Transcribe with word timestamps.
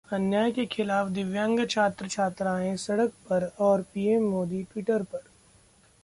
अन्याय 0.09 0.51
के 0.51 0.65
खिलाफ 0.65 1.07
दिव्यांग 1.07 1.59
छात्र-छात्राएं 1.69 2.75
सड़क 2.77 3.11
पर 3.29 3.43
और 3.59 3.81
पीएम 3.93 4.23
मोदी 4.23 4.63
ट्विटर 4.63 5.03
पर! 5.03 5.21